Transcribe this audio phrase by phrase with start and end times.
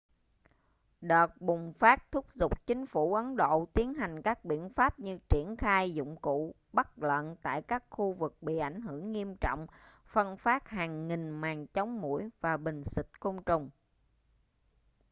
[1.01, 5.17] đợt bùng phát thúc giục chính phủ ấn độ tiến hành các biện pháp như
[5.29, 9.67] triển khai dụng cụ bắt lợn tại các khu vực bị ảnh hưởng nghiêm trọng
[10.05, 13.69] phân phát hàng nghìn màn chống muỗi và bình xịt côn trùng